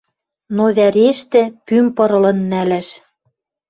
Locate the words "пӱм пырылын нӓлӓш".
1.65-2.87